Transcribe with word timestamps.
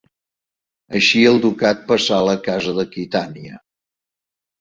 Així 0.99 1.19
el 1.31 1.35
ducat 1.43 1.83
passà 1.91 2.21
la 2.29 2.35
casa 2.47 2.73
d'Aquitània. 2.79 3.61